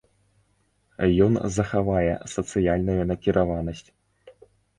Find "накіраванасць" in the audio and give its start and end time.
3.11-3.87